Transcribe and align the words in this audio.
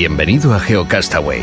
Bienvenido 0.00 0.54
a 0.54 0.60
GeoCastaway. 0.60 1.42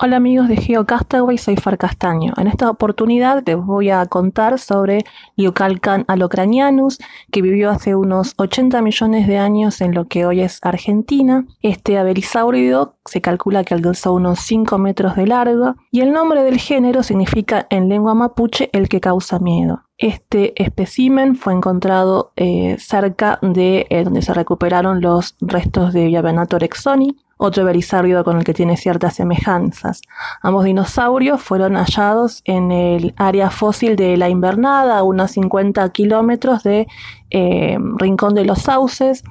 Hola 0.00 0.16
amigos 0.16 0.48
de 0.48 0.56
GeoCastaway, 0.56 1.38
soy 1.38 1.54
Far 1.54 1.78
Castaño. 1.78 2.32
En 2.36 2.48
esta 2.48 2.68
oportunidad 2.68 3.44
les 3.46 3.56
voy 3.56 3.90
a 3.90 4.04
contar 4.06 4.58
sobre 4.58 5.04
Liucalcan 5.36 6.04
alocranianus, 6.08 6.98
que 7.30 7.40
vivió 7.40 7.70
hace 7.70 7.94
unos 7.94 8.34
80 8.36 8.82
millones 8.82 9.28
de 9.28 9.38
años 9.38 9.80
en 9.80 9.94
lo 9.94 10.08
que 10.08 10.26
hoy 10.26 10.40
es 10.40 10.58
Argentina. 10.62 11.46
Este 11.62 11.96
averisáurido 11.96 12.96
se 13.04 13.20
calcula 13.20 13.62
que 13.62 13.74
alcanzó 13.74 14.12
unos 14.12 14.40
5 14.40 14.76
metros 14.76 15.14
de 15.14 15.28
largo 15.28 15.76
y 15.92 16.00
el 16.00 16.10
nombre 16.10 16.42
del 16.42 16.58
género 16.58 17.04
significa 17.04 17.68
en 17.70 17.88
lengua 17.88 18.14
mapuche 18.14 18.70
el 18.72 18.88
que 18.88 19.00
causa 19.00 19.38
miedo. 19.38 19.84
Este 20.02 20.60
espécimen 20.60 21.36
fue 21.36 21.52
encontrado 21.52 22.32
eh, 22.34 22.74
cerca 22.80 23.38
de 23.40 23.86
eh, 23.88 24.02
donde 24.02 24.20
se 24.20 24.34
recuperaron 24.34 25.00
los 25.00 25.36
restos 25.40 25.92
de 25.92 26.06
Viavenator 26.06 26.64
exoni, 26.64 27.16
otro 27.36 27.64
verisáurido 27.64 28.24
con 28.24 28.36
el 28.36 28.42
que 28.42 28.52
tiene 28.52 28.76
ciertas 28.76 29.14
semejanzas. 29.14 30.02
Ambos 30.40 30.64
dinosaurios 30.64 31.40
fueron 31.40 31.76
hallados 31.76 32.42
en 32.46 32.72
el 32.72 33.14
área 33.16 33.50
fósil 33.50 33.94
de 33.94 34.16
la 34.16 34.28
Invernada, 34.28 34.98
a 34.98 35.04
unos 35.04 35.30
50 35.30 35.88
kilómetros 35.90 36.64
de 36.64 36.88
eh, 37.30 37.78
Rincón 37.96 38.34
de 38.34 38.44
los 38.44 38.58
Sauces, 38.58 39.22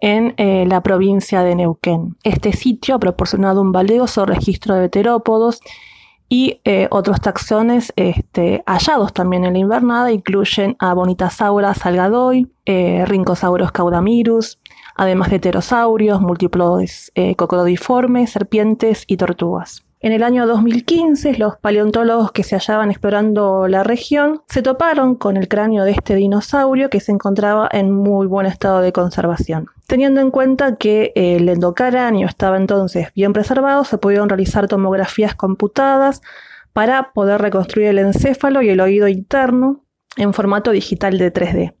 en 0.00 0.34
la 0.68 0.82
provincia 0.82 1.42
de 1.42 1.54
Neuquén. 1.54 2.16
Este 2.24 2.52
sitio 2.52 2.96
ha 2.96 2.98
proporcionado 2.98 3.62
un 3.62 3.72
valioso 3.72 4.26
registro 4.26 4.74
de 4.74 4.90
terópodos 4.90 5.60
y 6.28 6.60
eh, 6.64 6.88
otros 6.90 7.20
taxones 7.20 7.92
este, 7.96 8.62
hallados 8.66 9.12
también 9.12 9.44
en 9.44 9.52
la 9.52 9.58
invernada 9.58 10.12
incluyen 10.12 10.76
a 10.78 10.94
Bonitasaura 10.94 11.74
salgadoy, 11.74 12.50
eh, 12.66 13.04
Rincosauros 13.06 13.72
caudamirus, 13.72 14.58
además 14.96 15.30
de 15.30 15.38
pterosaurios, 15.38 16.20
múltiplos 16.20 17.12
eh, 17.14 17.34
cocododiformes, 17.36 18.30
serpientes 18.30 19.04
y 19.06 19.16
tortugas. 19.16 19.84
En 20.00 20.12
el 20.12 20.22
año 20.22 20.46
2015, 20.46 21.38
los 21.38 21.56
paleontólogos 21.56 22.30
que 22.32 22.42
se 22.42 22.56
hallaban 22.56 22.90
explorando 22.90 23.68
la 23.68 23.84
región 23.84 24.42
se 24.48 24.60
toparon 24.60 25.14
con 25.14 25.38
el 25.38 25.48
cráneo 25.48 25.84
de 25.84 25.92
este 25.92 26.14
dinosaurio 26.14 26.90
que 26.90 27.00
se 27.00 27.12
encontraba 27.12 27.68
en 27.72 27.90
muy 27.90 28.26
buen 28.26 28.44
estado 28.44 28.80
de 28.80 28.92
conservación. 28.92 29.68
Teniendo 29.86 30.20
en 30.20 30.30
cuenta 30.30 30.76
que 30.76 31.12
el 31.14 31.48
endocráneo 31.48 32.26
estaba 32.26 32.56
entonces 32.56 33.08
bien 33.14 33.32
preservado, 33.32 33.84
se 33.84 33.98
pudieron 33.98 34.28
realizar 34.28 34.66
tomografías 34.66 35.34
computadas 35.34 36.22
para 36.72 37.12
poder 37.12 37.40
reconstruir 37.40 37.88
el 37.88 37.98
encéfalo 37.98 38.62
y 38.62 38.70
el 38.70 38.80
oído 38.80 39.08
interno 39.08 39.84
en 40.16 40.32
formato 40.32 40.70
digital 40.70 41.18
de 41.18 41.32
3D. 41.32 41.74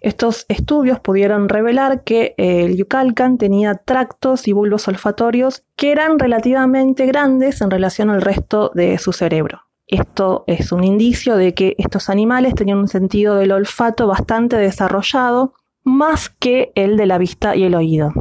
Estos 0.00 0.46
estudios 0.48 1.00
pudieron 1.00 1.48
revelar 1.48 2.04
que 2.04 2.34
el 2.36 2.76
Yucalcan 2.76 3.38
tenía 3.38 3.74
tractos 3.74 4.46
y 4.46 4.52
bulbos 4.52 4.86
olfatorios 4.86 5.64
que 5.76 5.92
eran 5.92 6.18
relativamente 6.18 7.06
grandes 7.06 7.60
en 7.60 7.70
relación 7.70 8.10
al 8.10 8.22
resto 8.22 8.70
de 8.74 8.98
su 8.98 9.12
cerebro. 9.12 9.62
Esto 9.86 10.44
es 10.46 10.72
un 10.72 10.84
indicio 10.84 11.36
de 11.36 11.54
que 11.54 11.74
estos 11.78 12.08
animales 12.08 12.54
tenían 12.54 12.78
un 12.78 12.88
sentido 12.88 13.36
del 13.36 13.52
olfato 13.52 14.06
bastante 14.06 14.56
desarrollado, 14.56 15.54
más 15.84 16.28
que 16.28 16.72
el 16.74 16.96
de 16.96 17.06
la 17.06 17.18
vista 17.18 17.54
y 17.54 17.64
el 17.64 17.74
oído. 17.74 18.12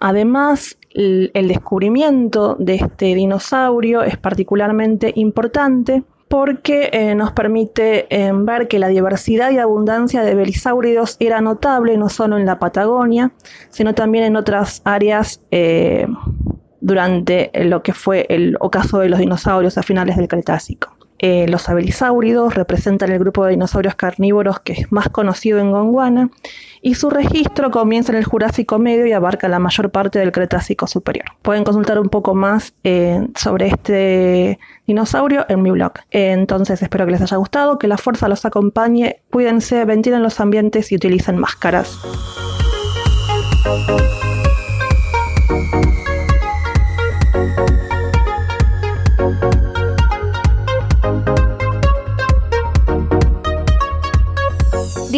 Además, 0.00 0.78
el 0.90 1.48
descubrimiento 1.48 2.56
de 2.58 2.76
este 2.76 3.14
dinosaurio 3.14 4.02
es 4.02 4.16
particularmente 4.16 5.12
importante 5.16 6.04
porque 6.28 6.90
eh, 6.92 7.14
nos 7.14 7.32
permite 7.32 8.06
eh, 8.14 8.30
ver 8.34 8.68
que 8.68 8.78
la 8.78 8.88
diversidad 8.88 9.50
y 9.50 9.58
abundancia 9.58 10.22
de 10.22 10.34
belisáuridos 10.34 11.16
era 11.20 11.40
notable 11.40 11.96
no 11.96 12.08
solo 12.08 12.36
en 12.38 12.46
la 12.46 12.58
Patagonia, 12.58 13.32
sino 13.70 13.94
también 13.94 14.24
en 14.24 14.36
otras 14.36 14.82
áreas 14.84 15.40
eh, 15.50 16.06
durante 16.80 17.50
lo 17.64 17.82
que 17.82 17.94
fue 17.94 18.26
el 18.28 18.56
ocaso 18.60 18.98
de 18.98 19.08
los 19.08 19.18
dinosaurios 19.18 19.78
a 19.78 19.82
finales 19.82 20.16
del 20.16 20.28
Cretácico. 20.28 20.97
Los 21.20 21.68
abelisáuridos 21.68 22.54
representan 22.54 23.10
el 23.10 23.18
grupo 23.18 23.44
de 23.44 23.52
dinosaurios 23.52 23.94
carnívoros 23.94 24.60
que 24.60 24.72
es 24.74 24.92
más 24.92 25.08
conocido 25.08 25.58
en 25.58 25.72
Gondwana 25.72 26.30
y 26.80 26.94
su 26.94 27.10
registro 27.10 27.70
comienza 27.70 28.12
en 28.12 28.18
el 28.18 28.24
Jurásico 28.24 28.78
Medio 28.78 29.06
y 29.06 29.12
abarca 29.12 29.48
la 29.48 29.58
mayor 29.58 29.90
parte 29.90 30.18
del 30.20 30.32
Cretácico 30.32 30.86
Superior. 30.86 31.26
Pueden 31.42 31.64
consultar 31.64 31.98
un 31.98 32.08
poco 32.08 32.34
más 32.34 32.72
sobre 33.34 33.66
este 33.66 34.58
dinosaurio 34.86 35.44
en 35.48 35.62
mi 35.62 35.70
blog. 35.70 35.92
Entonces 36.10 36.80
espero 36.82 37.04
que 37.06 37.12
les 37.12 37.22
haya 37.22 37.36
gustado, 37.36 37.78
que 37.78 37.88
la 37.88 37.98
fuerza 37.98 38.28
los 38.28 38.44
acompañe, 38.44 39.22
cuídense, 39.30 39.84
ventilen 39.84 40.22
los 40.22 40.40
ambientes 40.40 40.92
y 40.92 40.96
utilicen 40.96 41.36
máscaras. 41.36 41.98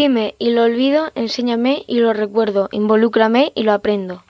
Dime 0.00 0.34
y 0.38 0.48
lo 0.52 0.62
olvido, 0.62 1.12
enséñame 1.14 1.84
y 1.86 1.98
lo 1.98 2.14
recuerdo, 2.14 2.70
involúcrame 2.72 3.52
y 3.54 3.64
lo 3.64 3.74
aprendo. 3.74 4.24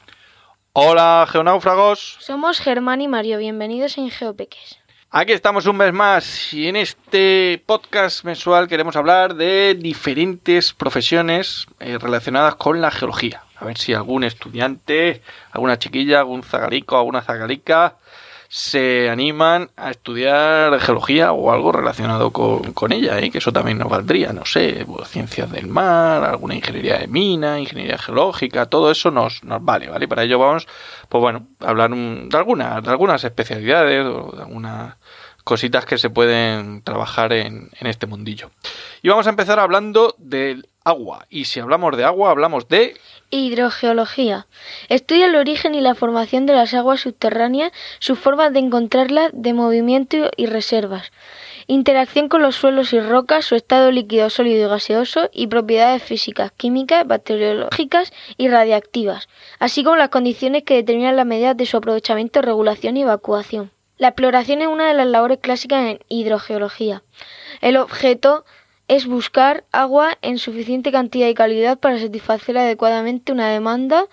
Hola, 0.73 1.25
geonáufragos. 1.31 2.17
Somos 2.19 2.59
Germán 2.59 3.01
y 3.03 3.07
Mario, 3.07 3.39
bienvenidos 3.39 3.97
en 3.97 4.11
Geopeques. 4.11 4.81
Aquí 5.11 5.31
estamos 5.31 5.67
un 5.67 5.77
mes 5.77 5.93
más 5.93 6.53
y 6.53 6.67
en 6.67 6.75
este 6.75 7.63
podcast 7.65 8.25
mensual 8.25 8.67
queremos 8.67 8.97
hablar 8.97 9.37
de 9.37 9.77
diferentes 9.77 10.73
profesiones 10.73 11.69
eh, 11.79 11.99
relacionadas 11.99 12.57
con 12.57 12.81
la 12.81 12.91
geología. 12.91 13.45
A 13.55 13.65
ver 13.65 13.79
si 13.79 13.95
algún 13.95 14.25
estudiante, 14.25 15.23
alguna 15.53 15.79
chiquilla, 15.79 16.19
algún 16.19 16.43
zagalico, 16.43 16.99
alguna 16.99 17.23
zagalica 17.23 17.95
se 18.53 19.09
animan 19.09 19.71
a 19.77 19.93
estudiar 19.93 20.81
geología 20.81 21.31
o 21.31 21.53
algo 21.53 21.71
relacionado 21.71 22.33
con, 22.33 22.91
ella, 22.93 23.21
¿eh? 23.21 23.31
que 23.31 23.39
eso 23.39 23.53
también 23.53 23.79
nos 23.79 23.89
valdría, 23.89 24.33
no 24.33 24.45
sé, 24.45 24.85
pues, 24.89 25.09
ciencias 25.09 25.53
del 25.53 25.69
mar, 25.69 26.25
alguna 26.25 26.57
ingeniería 26.57 26.99
de 26.99 27.07
mina, 27.07 27.61
ingeniería 27.61 27.97
geológica, 27.97 28.67
todo 28.67 28.91
eso 28.91 29.13
nos, 29.13 29.45
nos 29.45 29.65
vale, 29.65 29.89
¿vale? 29.89 30.09
Para 30.09 30.25
ello 30.25 30.41
vamos, 30.41 30.67
pues 31.09 31.21
bueno, 31.21 31.47
a 31.61 31.69
hablar 31.69 31.91
de, 31.91 32.37
algunas, 32.37 32.83
de 32.83 32.91
algunas 32.91 33.23
especialidades 33.23 34.05
o 34.05 34.33
de 34.35 34.43
algunas 34.43 34.97
cositas 35.45 35.87
que 35.87 35.97
se 35.97 36.11
pueden 36.11 36.83
trabajar 36.83 37.33
en, 37.33 37.71
en 37.79 37.87
este 37.87 38.09
mundillo. 38.09 38.51
Y 39.01 39.11
vamos 39.11 39.29
a 39.29 39.31
empezar 39.31 39.61
hablando 39.61 40.17
del 40.19 40.70
agua. 40.91 41.27
Y 41.31 41.47
si 41.47 41.61
hablamos 41.61 41.97
de 41.97 42.05
agua, 42.05 42.31
hablamos 42.31 42.69
de... 42.69 42.97
Hidrogeología. 43.31 44.47
Estudia 44.89 45.27
el 45.27 45.37
origen 45.37 45.75
y 45.75 45.81
la 45.81 45.95
formación 45.95 46.47
de 46.47 46.53
las 46.53 46.75
aguas 46.75 47.01
subterráneas, 47.01 47.73
sus 48.01 48.19
formas 48.19 48.53
de 48.53 48.59
encontrarlas, 48.59 49.31
de 49.33 49.55
movimiento 49.55 50.31
y 50.37 50.47
reservas. 50.47 51.13
Interacción 51.69 52.29
con 52.29 52.43
los 52.43 52.57
suelos 52.57 52.93
y 52.93 52.99
rocas, 52.99 53.45
su 53.45 53.55
estado 53.55 53.93
líquido, 53.93 54.29
sólido 54.29 54.67
y 54.67 54.69
gaseoso 54.69 55.31
y 55.33 55.47
propiedades 55.47 56.03
físicas, 56.03 56.51
químicas, 56.51 57.07
bacteriológicas 57.07 58.13
y 58.37 58.49
radiactivas, 58.49 59.29
así 59.61 59.85
como 59.85 59.97
las 59.97 60.09
condiciones 60.09 60.65
que 60.65 60.75
determinan 60.75 61.15
la 61.15 61.25
medida 61.25 61.55
de 61.55 61.67
su 61.67 61.77
aprovechamiento, 61.77 62.43
regulación 62.43 62.97
y 62.97 63.03
evacuación. 63.03 63.71
La 63.99 64.09
exploración 64.09 64.63
es 64.63 64.67
una 64.67 64.89
de 64.89 64.95
las 64.95 65.07
labores 65.07 65.39
clásicas 65.41 65.87
en 65.87 66.01
hidrogeología. 66.09 67.03
El 67.61 67.77
objeto 67.77 68.45
es 68.91 69.07
buscar 69.07 69.63
agua 69.71 70.19
en 70.21 70.39
suficiente 70.39 70.91
cantidad 70.91 71.29
y 71.29 71.35
calidad 71.35 71.79
para 71.79 72.01
satisfacer 72.01 72.59
adecuadamente 72.59 73.31
una 73.31 73.49
demanda 73.49 74.07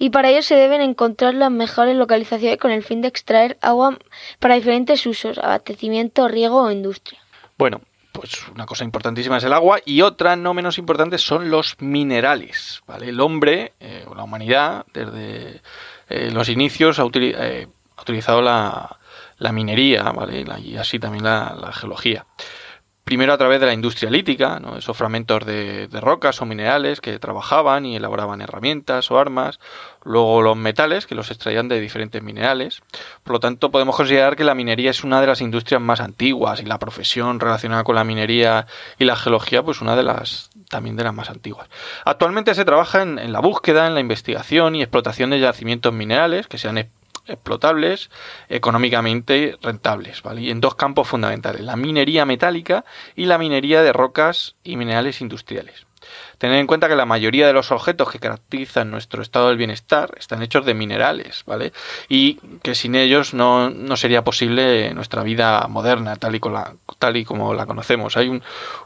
y 0.00 0.10
para 0.10 0.28
ello 0.28 0.42
se 0.42 0.56
deben 0.56 0.80
encontrar 0.80 1.34
las 1.34 1.52
mejores 1.52 1.96
localizaciones 1.96 2.58
con 2.58 2.72
el 2.72 2.82
fin 2.82 3.00
de 3.00 3.06
extraer 3.06 3.56
agua 3.60 3.96
para 4.40 4.56
diferentes 4.56 5.06
usos, 5.06 5.38
abastecimiento, 5.38 6.26
riego 6.26 6.62
o 6.62 6.72
industria. 6.72 7.20
Bueno, 7.56 7.80
pues 8.10 8.48
una 8.48 8.66
cosa 8.66 8.82
importantísima 8.82 9.36
es 9.36 9.44
el 9.44 9.52
agua 9.52 9.78
y 9.84 10.02
otra 10.02 10.34
no 10.34 10.52
menos 10.52 10.78
importante 10.78 11.16
son 11.18 11.48
los 11.48 11.76
minerales. 11.80 12.82
¿vale? 12.88 13.10
El 13.10 13.20
hombre 13.20 13.74
eh, 13.78 14.04
o 14.08 14.16
la 14.16 14.24
humanidad 14.24 14.84
desde 14.92 15.60
eh, 16.08 16.30
los 16.32 16.48
inicios 16.48 16.98
ha, 16.98 17.04
eh, 17.14 17.68
utilizado 18.00 18.42
la, 18.42 18.98
la 19.38 19.52
minería, 19.52 20.02
¿vale? 20.10 20.44
y 20.60 20.76
así 20.76 20.98
también 20.98 21.22
la, 21.22 21.70
geología. 21.72 22.26
Primero 23.04 23.34
a 23.34 23.38
través 23.38 23.60
de 23.60 23.66
la 23.66 23.74
industria 23.74 24.10
lítica, 24.10 24.58
¿no? 24.60 24.78
esos 24.78 24.96
fragmentos 24.96 25.44
de, 25.44 25.88
rocas 26.00 26.40
o 26.40 26.46
minerales 26.46 27.02
que 27.02 27.18
trabajaban 27.18 27.84
y 27.84 27.96
elaboraban 27.96 28.40
herramientas 28.40 29.10
o 29.10 29.18
armas. 29.18 29.60
Luego 30.04 30.40
los 30.40 30.56
metales, 30.56 31.06
que 31.06 31.14
los 31.14 31.30
extraían 31.30 31.68
de 31.68 31.80
diferentes 31.80 32.22
minerales. 32.22 32.82
Por 33.22 33.34
lo 33.34 33.40
tanto, 33.40 33.70
podemos 33.70 33.94
considerar 33.94 34.36
que 34.36 34.44
la 34.44 34.54
minería 34.54 34.90
es 34.90 35.04
una 35.04 35.20
de 35.20 35.26
las 35.26 35.42
industrias 35.42 35.82
más 35.82 36.00
antiguas 36.00 36.62
y 36.62 36.64
la 36.64 36.78
profesión 36.78 37.40
relacionada 37.40 37.84
con 37.84 37.94
la 37.94 38.04
minería 38.04 38.66
y 38.98 39.04
la 39.04 39.16
geología, 39.16 39.62
pues 39.62 39.82
una 39.82 39.96
de 39.96 40.02
las 40.02 40.48
también 40.70 40.96
de 40.96 41.04
las 41.04 41.14
más 41.14 41.28
antiguas. 41.28 41.68
Actualmente 42.06 42.54
se 42.54 42.64
trabaja 42.64 43.02
en, 43.02 43.18
en 43.18 43.32
la 43.32 43.40
búsqueda, 43.40 43.86
en 43.86 43.94
la 43.94 44.00
investigación 44.00 44.76
y 44.76 44.82
explotación 44.82 45.28
de 45.28 45.40
yacimientos 45.40 45.92
minerales 45.92 46.46
que 46.46 46.56
sean 46.56 46.78
explotables, 47.26 48.10
económicamente 48.48 49.56
rentables, 49.62 50.22
¿vale? 50.22 50.42
Y 50.42 50.50
en 50.50 50.60
dos 50.60 50.74
campos 50.74 51.08
fundamentales, 51.08 51.62
la 51.62 51.76
minería 51.76 52.24
metálica 52.24 52.84
y 53.16 53.26
la 53.26 53.38
minería 53.38 53.82
de 53.82 53.92
rocas 53.92 54.54
y 54.62 54.76
minerales 54.76 55.20
industriales. 55.20 55.86
Tener 56.38 56.58
en 56.58 56.66
cuenta 56.66 56.88
que 56.88 56.96
la 56.96 57.06
mayoría 57.06 57.46
de 57.46 57.52
los 57.52 57.70
objetos 57.72 58.10
que 58.10 58.18
caracterizan 58.18 58.90
nuestro 58.90 59.22
estado 59.22 59.48
del 59.48 59.56
bienestar 59.56 60.12
están 60.18 60.42
hechos 60.42 60.66
de 60.66 60.74
minerales, 60.74 61.44
¿vale? 61.46 61.72
Y 62.08 62.34
que 62.62 62.74
sin 62.74 62.94
ellos 62.94 63.34
no, 63.34 63.72
sería 63.96 64.24
posible 64.24 64.92
nuestra 64.94 65.22
vida 65.22 65.66
moderna, 65.68 66.16
tal 66.16 66.34
y, 66.34 66.40
tal 66.98 67.16
y 67.16 67.24
como 67.24 67.54
la 67.54 67.66
conocemos. 67.66 68.16
Hay 68.16 68.40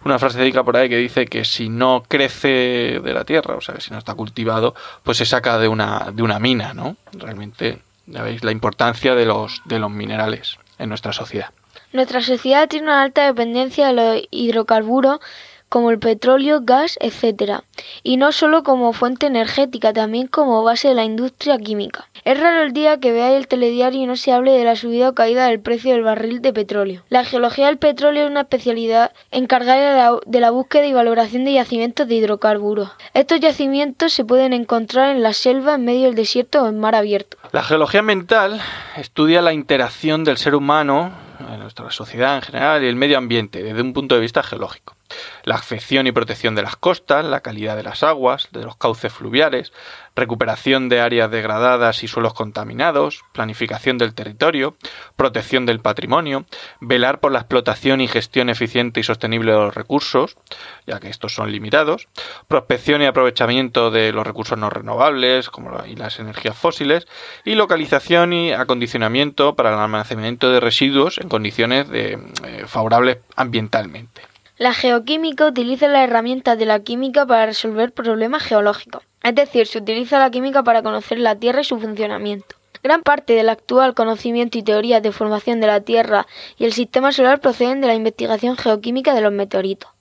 una 0.04 0.18
frase 0.18 0.38
dedica 0.38 0.62
por 0.62 0.76
ahí 0.76 0.88
que 0.88 0.96
dice 0.96 1.26
que 1.26 1.44
si 1.44 1.68
no 1.68 2.04
crece 2.06 3.00
de 3.02 3.12
la 3.12 3.24
tierra, 3.24 3.56
o 3.56 3.60
sea, 3.60 3.74
que 3.74 3.80
si 3.80 3.90
no 3.90 3.98
está 3.98 4.14
cultivado, 4.14 4.74
pues 5.02 5.18
se 5.18 5.26
saca 5.26 5.58
de 5.58 5.68
una, 5.68 6.10
de 6.12 6.22
una 6.22 6.38
mina, 6.38 6.74
¿no? 6.74 6.96
Realmente 7.12 7.80
ya 8.08 8.22
veis 8.22 8.42
la 8.44 8.52
importancia 8.52 9.14
de 9.14 9.26
los, 9.26 9.62
de 9.64 9.78
los 9.78 9.90
minerales 9.90 10.58
en 10.78 10.88
nuestra 10.88 11.12
sociedad. 11.12 11.50
Nuestra 11.92 12.20
sociedad 12.20 12.68
tiene 12.68 12.86
una 12.86 13.02
alta 13.02 13.26
dependencia 13.26 13.88
de 13.88 13.92
los 13.92 14.22
hidrocarburos 14.30 15.20
como 15.68 15.90
el 15.90 15.98
petróleo, 15.98 16.60
gas, 16.62 16.98
etc. 17.00 17.60
Y 18.02 18.16
no 18.16 18.32
solo 18.32 18.62
como 18.62 18.92
fuente 18.92 19.26
energética, 19.26 19.92
también 19.92 20.26
como 20.26 20.62
base 20.62 20.88
de 20.88 20.94
la 20.94 21.04
industria 21.04 21.58
química. 21.58 22.08
Es 22.24 22.38
raro 22.38 22.62
el 22.62 22.72
día 22.72 23.00
que 23.00 23.12
veáis 23.12 23.36
el 23.36 23.48
telediario 23.48 24.02
y 24.02 24.06
no 24.06 24.16
se 24.16 24.32
hable 24.32 24.52
de 24.52 24.64
la 24.64 24.76
subida 24.76 25.10
o 25.10 25.14
caída 25.14 25.46
del 25.46 25.60
precio 25.60 25.92
del 25.92 26.02
barril 26.02 26.42
de 26.42 26.52
petróleo. 26.52 27.02
La 27.08 27.24
geología 27.24 27.66
del 27.66 27.78
petróleo 27.78 28.24
es 28.24 28.30
una 28.30 28.42
especialidad 28.42 29.12
encargada 29.30 30.18
de 30.26 30.40
la, 30.40 30.50
búsqueda 30.50 30.86
y 30.86 30.92
valoración 30.92 31.44
de 31.44 31.54
yacimientos 31.54 32.08
de 32.08 32.16
hidrocarburos. 32.16 32.90
Estos 33.14 33.40
yacimientos 33.40 34.12
se 34.12 34.24
pueden 34.24 34.52
encontrar 34.52 35.14
en 35.14 35.22
la 35.22 35.32
selva, 35.32 35.74
en 35.74 35.84
medio 35.84 36.06
del 36.06 36.14
desierto 36.14 36.62
o 36.62 36.68
en 36.68 36.78
mar 36.78 36.94
abierto. 36.94 37.36
La 37.52 37.62
geología 37.62 38.00
ambiental 38.00 38.60
estudia 38.96 39.42
la 39.42 39.52
interacción 39.52 40.24
del 40.24 40.38
ser 40.38 40.54
humano 40.54 41.12
en 41.40 41.60
nuestra 41.60 41.90
sociedad 41.90 42.36
en 42.36 42.42
general 42.42 42.82
y 42.82 42.88
el 42.88 42.96
medio 42.96 43.16
ambiente 43.16 43.62
desde 43.62 43.80
un 43.80 43.92
punto 43.92 44.14
de 44.16 44.20
vista 44.20 44.42
geológico 44.42 44.97
la 45.44 45.56
afección 45.56 46.06
y 46.06 46.12
protección 46.12 46.54
de 46.54 46.62
las 46.62 46.76
costas, 46.76 47.24
la 47.24 47.40
calidad 47.40 47.76
de 47.76 47.82
las 47.82 48.02
aguas, 48.02 48.48
de 48.52 48.64
los 48.64 48.76
cauces 48.76 49.12
fluviales, 49.12 49.72
recuperación 50.14 50.88
de 50.88 51.00
áreas 51.00 51.30
degradadas 51.30 52.02
y 52.02 52.08
suelos 52.08 52.34
contaminados, 52.34 53.24
planificación 53.32 53.98
del 53.98 54.14
territorio, 54.14 54.76
protección 55.16 55.64
del 55.64 55.80
patrimonio, 55.80 56.44
velar 56.80 57.20
por 57.20 57.32
la 57.32 57.38
explotación 57.40 58.00
y 58.00 58.08
gestión 58.08 58.50
eficiente 58.50 59.00
y 59.00 59.04
sostenible 59.04 59.52
de 59.52 59.58
los 59.58 59.74
recursos, 59.74 60.36
ya 60.86 60.98
que 61.00 61.08
estos 61.08 61.34
son 61.34 61.52
limitados, 61.52 62.08
prospección 62.48 63.02
y 63.02 63.06
aprovechamiento 63.06 63.90
de 63.90 64.12
los 64.12 64.26
recursos 64.26 64.58
no 64.58 64.70
renovables 64.70 65.50
como 65.50 65.68
y 65.86 65.96
las 65.96 66.18
energías 66.18 66.56
fósiles, 66.56 67.06
y 67.44 67.54
localización 67.54 68.32
y 68.32 68.52
acondicionamiento 68.52 69.54
para 69.54 69.70
el 69.70 69.78
almacenamiento 69.78 70.50
de 70.50 70.60
residuos 70.60 71.18
en 71.18 71.28
condiciones 71.28 71.86
eh, 71.92 72.18
favorables 72.66 73.18
ambientalmente. 73.36 74.27
La 74.58 74.74
geoquímica 74.74 75.46
utiliza 75.46 75.86
las 75.86 76.02
herramientas 76.02 76.58
de 76.58 76.66
la 76.66 76.80
química 76.80 77.24
para 77.24 77.46
resolver 77.46 77.92
problemas 77.92 78.42
geológicos. 78.42 79.04
Es 79.22 79.36
decir, 79.36 79.68
se 79.68 79.78
utiliza 79.78 80.18
la 80.18 80.32
química 80.32 80.64
para 80.64 80.82
conocer 80.82 81.20
la 81.20 81.36
Tierra 81.36 81.60
y 81.60 81.64
su 81.64 81.78
funcionamiento. 81.78 82.56
Gran 82.82 83.04
parte 83.04 83.34
del 83.34 83.50
actual 83.50 83.94
conocimiento 83.94 84.58
y 84.58 84.64
teorías 84.64 85.00
de 85.00 85.12
formación 85.12 85.60
de 85.60 85.68
la 85.68 85.82
Tierra 85.82 86.26
y 86.56 86.64
el 86.64 86.72
sistema 86.72 87.12
solar 87.12 87.40
proceden 87.40 87.80
de 87.80 87.86
la 87.86 87.94
investigación 87.94 88.56
geoquímica 88.56 89.14
de 89.14 89.20
los 89.20 89.32
meteoritos. 89.32 89.92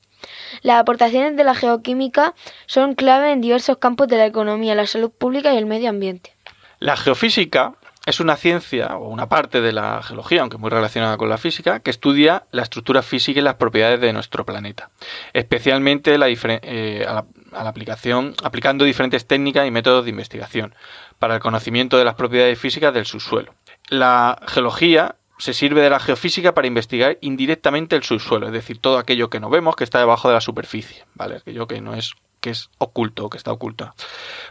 Las 0.63 0.81
aportaciones 0.81 1.37
de 1.37 1.43
la 1.43 1.53
geoquímica 1.53 2.33
son 2.65 2.95
clave 2.95 3.31
en 3.31 3.41
diversos 3.41 3.77
campos 3.77 4.07
de 4.07 4.17
la 4.17 4.25
economía, 4.25 4.73
la 4.73 4.87
salud 4.87 5.11
pública 5.11 5.53
y 5.53 5.57
el 5.57 5.67
medio 5.67 5.89
ambiente. 5.89 6.35
La 6.79 6.97
geofísica 6.97 7.75
es 8.07 8.21
una 8.21 8.37
ciencia 8.37 8.95
o 8.95 9.09
una 9.09 9.27
parte 9.27 9.59
de 9.59 9.73
la 9.73 10.01
geología, 10.01 10.39
aunque 10.39 10.57
muy 10.57 10.69
relacionada 10.69 11.17
con 11.17 11.27
la 11.27 11.37
física, 11.37 11.81
que 11.81 11.91
estudia 11.91 12.45
la 12.51 12.63
estructura 12.63 13.01
física 13.01 13.41
y 13.41 13.43
las 13.43 13.55
propiedades 13.55 13.99
de 13.99 14.13
nuestro 14.13 14.45
planeta, 14.45 14.91
especialmente 15.33 16.17
la 16.17 16.29
eh, 16.29 17.05
a, 17.05 17.25
la, 17.51 17.69
aplicación, 17.69 18.33
aplicando 18.45 18.85
diferentes 18.85 19.27
técnicas 19.27 19.67
y 19.67 19.71
métodos 19.71 20.05
de 20.05 20.11
investigación 20.11 20.73
para 21.19 21.35
el 21.35 21.41
conocimiento 21.41 21.97
de 21.97 22.05
las 22.05 22.15
propiedades 22.15 22.57
físicas 22.57 22.93
del 22.93 23.05
subsuelo. 23.05 23.53
La 23.89 24.41
geología 24.47 25.15
se 25.37 25.53
sirve 25.53 25.81
de 25.81 25.89
la 25.89 25.99
geofísica 25.99 26.53
para 26.53 26.67
investigar 26.67 27.17
indirectamente 27.19 27.97
el 27.97 28.03
subsuelo, 28.03 28.47
es 28.47 28.53
decir, 28.53 28.79
todo 28.79 28.99
aquello 28.99 29.29
que 29.29 29.41
no 29.41 29.49
vemos 29.49 29.75
que 29.75 29.83
está 29.83 29.99
debajo 29.99 30.29
de 30.29 30.35
la 30.35 30.41
superficie, 30.41 31.03
¿vale? 31.13 31.35
Aquello 31.35 31.67
que 31.67 31.81
no 31.81 31.93
es 31.93 32.13
que 32.39 32.51
es 32.51 32.69
oculto, 32.77 33.29
que 33.29 33.37
está 33.37 33.51
oculto. 33.51 33.93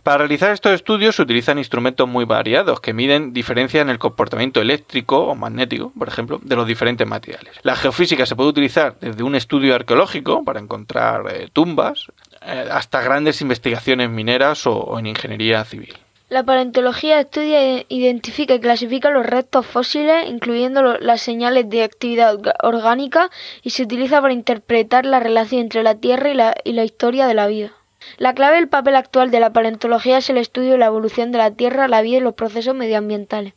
Para 0.02 0.18
realizar 0.18 0.52
estos 0.52 0.72
estudios 0.72 1.16
se 1.16 1.22
utilizan 1.22 1.58
instrumentos 1.58 2.08
muy 2.08 2.24
variados 2.24 2.80
que 2.80 2.92
miden 2.92 3.32
diferencias 3.32 3.82
en 3.82 3.90
el 3.90 3.98
comportamiento 3.98 4.60
eléctrico 4.60 5.26
o 5.26 5.34
magnético, 5.34 5.92
por 5.98 6.08
ejemplo, 6.08 6.40
de 6.42 6.56
los 6.56 6.66
diferentes 6.66 7.06
materiales. 7.06 7.54
La 7.62 7.76
geofísica 7.76 8.26
se 8.26 8.36
puede 8.36 8.50
utilizar 8.50 8.96
desde 9.00 9.22
un 9.22 9.34
estudio 9.34 9.74
arqueológico 9.74 10.44
para 10.44 10.60
encontrar 10.60 11.24
eh, 11.30 11.48
tumbas 11.52 12.06
eh, 12.42 12.68
hasta 12.70 13.00
grandes 13.00 13.40
investigaciones 13.40 14.10
mineras 14.10 14.66
o 14.66 14.98
en 14.98 15.06
ingeniería 15.06 15.64
civil. 15.64 15.96
La 16.28 16.42
paleontología 16.42 17.20
estudia, 17.20 17.84
identifica 17.88 18.54
y 18.54 18.58
clasifica 18.58 19.10
los 19.10 19.24
restos 19.24 19.64
fósiles, 19.64 20.28
incluyendo 20.28 20.98
las 20.98 21.20
señales 21.20 21.70
de 21.70 21.84
actividad 21.84 22.36
orgánica, 22.64 23.30
y 23.62 23.70
se 23.70 23.84
utiliza 23.84 24.20
para 24.20 24.32
interpretar 24.32 25.06
la 25.06 25.20
relación 25.20 25.60
entre 25.60 25.84
la 25.84 25.94
Tierra 25.94 26.30
y 26.30 26.34
la, 26.34 26.54
y 26.64 26.72
la 26.72 26.82
historia 26.82 27.28
de 27.28 27.34
la 27.34 27.46
vida. 27.46 27.74
La 28.18 28.34
clave 28.34 28.56
del 28.56 28.68
papel 28.68 28.96
actual 28.96 29.30
de 29.30 29.38
la 29.38 29.52
paleontología 29.52 30.18
es 30.18 30.28
el 30.28 30.38
estudio 30.38 30.72
de 30.72 30.78
la 30.78 30.86
evolución 30.86 31.30
de 31.30 31.38
la 31.38 31.52
Tierra, 31.52 31.86
la 31.86 32.02
vida 32.02 32.16
y 32.16 32.20
los 32.20 32.34
procesos 32.34 32.74
medioambientales. 32.74 33.54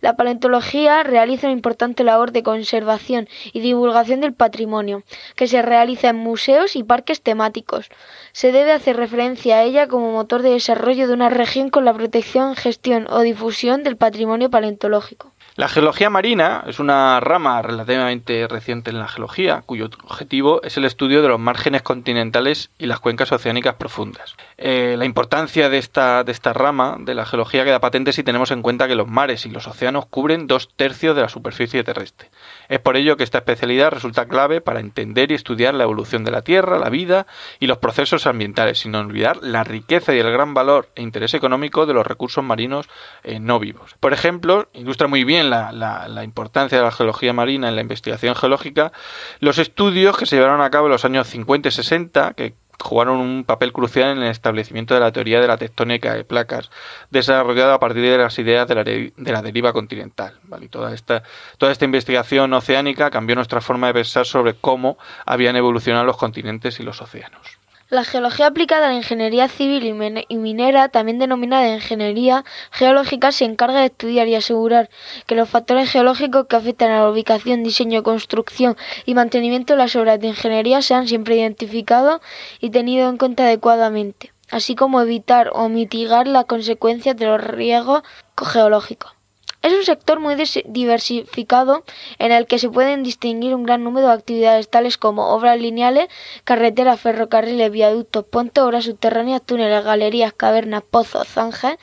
La 0.00 0.16
paleontología 0.16 1.02
realiza 1.02 1.46
una 1.46 1.52
importante 1.52 2.04
labor 2.04 2.32
de 2.32 2.42
conservación 2.42 3.28
y 3.52 3.60
divulgación 3.60 4.20
del 4.20 4.32
patrimonio, 4.32 5.02
que 5.36 5.46
se 5.46 5.60
realiza 5.60 6.08
en 6.08 6.16
museos 6.16 6.74
y 6.74 6.82
parques 6.82 7.20
temáticos. 7.20 7.90
Se 8.32 8.50
debe 8.50 8.72
hacer 8.72 8.96
referencia 8.96 9.56
a 9.56 9.62
ella 9.62 9.88
como 9.88 10.12
motor 10.12 10.42
de 10.42 10.50
desarrollo 10.50 11.06
de 11.06 11.14
una 11.14 11.28
región 11.28 11.68
con 11.68 11.84
la 11.84 11.92
protección, 11.92 12.56
gestión 12.56 13.06
o 13.10 13.20
difusión 13.20 13.82
del 13.82 13.96
patrimonio 13.96 14.48
paleontológico. 14.48 15.32
La 15.60 15.68
geología 15.68 16.08
marina 16.08 16.64
es 16.66 16.78
una 16.78 17.20
rama 17.20 17.60
relativamente 17.60 18.48
reciente 18.48 18.88
en 18.88 18.98
la 18.98 19.08
geología, 19.08 19.62
cuyo 19.66 19.90
objetivo 20.04 20.62
es 20.62 20.78
el 20.78 20.86
estudio 20.86 21.20
de 21.20 21.28
los 21.28 21.38
márgenes 21.38 21.82
continentales 21.82 22.70
y 22.78 22.86
las 22.86 22.98
cuencas 22.98 23.30
oceánicas 23.30 23.74
profundas. 23.74 24.36
Eh, 24.56 24.94
la 24.96 25.04
importancia 25.04 25.68
de 25.68 25.76
esta, 25.76 26.24
de 26.24 26.32
esta 26.32 26.54
rama 26.54 26.96
de 26.98 27.14
la 27.14 27.26
geología 27.26 27.66
queda 27.66 27.78
patente 27.78 28.14
si 28.14 28.22
tenemos 28.22 28.52
en 28.52 28.62
cuenta 28.62 28.88
que 28.88 28.94
los 28.94 29.06
mares 29.06 29.44
y 29.44 29.50
los 29.50 29.66
océanos 29.66 30.06
cubren 30.06 30.46
dos 30.46 30.70
tercios 30.76 31.14
de 31.14 31.20
la 31.20 31.28
superficie 31.28 31.84
terrestre. 31.84 32.30
Es 32.70 32.78
por 32.78 32.96
ello 32.96 33.18
que 33.18 33.24
esta 33.24 33.38
especialidad 33.38 33.90
resulta 33.90 34.28
clave 34.28 34.62
para 34.62 34.80
entender 34.80 35.30
y 35.30 35.34
estudiar 35.34 35.74
la 35.74 35.84
evolución 35.84 36.24
de 36.24 36.30
la 36.30 36.40
Tierra, 36.40 36.78
la 36.78 36.88
vida 36.88 37.26
y 37.58 37.66
los 37.66 37.76
procesos 37.76 38.26
ambientales, 38.26 38.78
sin 38.78 38.94
olvidar 38.94 39.36
la 39.42 39.62
riqueza 39.62 40.14
y 40.14 40.20
el 40.20 40.32
gran 40.32 40.54
valor 40.54 40.88
e 40.94 41.02
interés 41.02 41.34
económico 41.34 41.84
de 41.84 41.92
los 41.92 42.06
recursos 42.06 42.42
marinos 42.42 42.88
eh, 43.24 43.40
no 43.40 43.58
vivos. 43.58 43.94
Por 44.00 44.14
ejemplo, 44.14 44.70
ilustra 44.72 45.06
muy 45.06 45.24
bien 45.24 45.49
la, 45.50 46.24
importancia 46.24 46.78
de 46.78 46.84
la 46.84 46.92
geología 46.92 47.32
marina 47.32 47.68
en 47.68 47.76
la 47.76 47.82
investigación 47.82 48.34
geológica, 48.34 48.92
los 49.40 49.58
estudios 49.58 50.16
que 50.16 50.26
se 50.26 50.36
llevaron 50.36 50.60
a 50.62 50.70
cabo 50.70 50.86
en 50.86 50.92
los 50.92 51.04
años 51.04 51.28
50 51.28 51.68
y 51.68 51.72
60, 51.72 52.34
que 52.34 52.54
jugaron 52.80 53.18
un 53.18 53.44
papel 53.44 53.72
crucial 53.72 54.16
en 54.16 54.22
el 54.22 54.30
establecimiento 54.30 54.94
de 54.94 55.00
la 55.00 55.12
teoría 55.12 55.40
de 55.40 55.46
la 55.46 55.58
tectónica 55.58 56.14
de 56.14 56.24
placas, 56.24 56.70
desarrollada 57.10 57.74
a 57.74 57.78
partir 57.78 58.02
de 58.02 58.18
las 58.18 58.38
ideas 58.38 58.66
de 58.66 58.74
la, 58.74 58.84
de 58.84 59.12
la 59.16 59.42
deriva 59.42 59.72
continental. 59.72 60.38
¿vale? 60.44 60.68
toda, 60.68 60.94
esta, 60.94 61.22
toda 61.58 61.72
esta 61.72 61.84
investigación 61.84 62.52
oceánica 62.52 63.10
cambió 63.10 63.36
nuestra 63.36 63.60
forma 63.60 63.88
de 63.88 63.94
pensar 63.94 64.26
sobre 64.26 64.54
cómo 64.54 64.98
habían 65.26 65.56
evolucionado 65.56 66.04
los 66.04 66.16
continentes 66.16 66.80
y 66.80 66.82
los 66.82 67.02
océanos. 67.02 67.59
La 67.90 68.04
geología 68.04 68.46
aplicada 68.46 68.86
a 68.86 68.90
la 68.90 68.94
ingeniería 68.94 69.48
civil 69.48 69.84
y 70.28 70.36
minera, 70.36 70.90
también 70.90 71.18
denominada 71.18 71.74
ingeniería 71.74 72.44
geológica, 72.70 73.32
se 73.32 73.44
encarga 73.44 73.80
de 73.80 73.86
estudiar 73.86 74.28
y 74.28 74.36
asegurar 74.36 74.90
que 75.26 75.34
los 75.34 75.48
factores 75.48 75.90
geológicos 75.90 76.46
que 76.46 76.54
afectan 76.54 76.92
a 76.92 77.00
la 77.00 77.10
ubicación, 77.10 77.64
diseño, 77.64 78.04
construcción 78.04 78.76
y 79.06 79.14
mantenimiento 79.14 79.72
de 79.72 79.78
las 79.78 79.96
obras 79.96 80.20
de 80.20 80.28
ingeniería 80.28 80.82
sean 80.82 81.08
siempre 81.08 81.34
identificados 81.34 82.20
y 82.60 82.70
tenidos 82.70 83.10
en 83.10 83.18
cuenta 83.18 83.42
adecuadamente, 83.42 84.32
así 84.52 84.76
como 84.76 85.00
evitar 85.00 85.50
o 85.52 85.68
mitigar 85.68 86.28
las 86.28 86.44
consecuencias 86.44 87.16
de 87.16 87.26
los 87.26 87.42
riesgos 87.42 88.02
geológicos. 88.40 89.19
Es 89.62 89.74
un 89.74 89.84
sector 89.84 90.20
muy 90.20 90.36
diversificado 90.64 91.84
en 92.18 92.32
el 92.32 92.46
que 92.46 92.58
se 92.58 92.70
pueden 92.70 93.02
distinguir 93.02 93.54
un 93.54 93.64
gran 93.64 93.84
número 93.84 94.06
de 94.08 94.14
actividades 94.14 94.70
tales 94.70 94.96
como 94.96 95.34
obras 95.34 95.60
lineales, 95.60 96.08
carreteras, 96.44 96.98
ferrocarriles, 96.98 97.70
viaductos, 97.70 98.24
puentes, 98.24 98.64
obras 98.64 98.84
subterráneas, 98.84 99.42
túneles, 99.42 99.84
galerías, 99.84 100.32
cavernas, 100.32 100.82
pozos, 100.82 101.28
zanjas, 101.28 101.76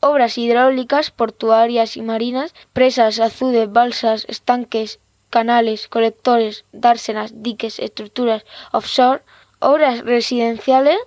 obras 0.00 0.36
hidráulicas, 0.36 1.10
portuarias 1.10 1.96
y 1.96 2.02
marinas, 2.02 2.54
presas, 2.74 3.18
azudes, 3.18 3.72
balsas, 3.72 4.26
estanques, 4.28 5.00
canales, 5.30 5.88
colectores, 5.88 6.66
dársenas, 6.72 7.42
diques, 7.42 7.78
estructuras 7.78 8.44
offshore, 8.72 9.22
obras 9.58 10.00
residenciales, 10.00 10.98